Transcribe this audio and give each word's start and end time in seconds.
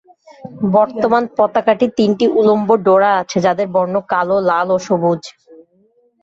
বর্তমান 0.75 1.23
পতাকাটি 1.37 1.85
তিনটি 1.97 2.25
উলম্ব 2.39 2.69
ডোরা 2.85 3.11
আছে, 3.21 3.37
যাদের 3.45 3.67
বর্ণ 3.75 3.95
কালো, 4.11 4.37
লাল, 4.49 4.67
ও 4.71 4.77
সবুজ। 4.87 5.21